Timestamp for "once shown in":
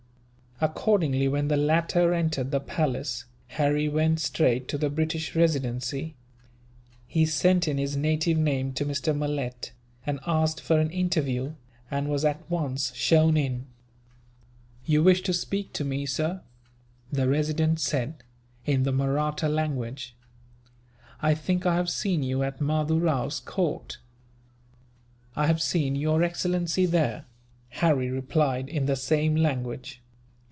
12.47-13.65